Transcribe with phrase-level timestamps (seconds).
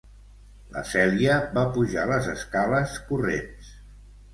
[0.77, 3.75] La Celia va pujar las escales corrents.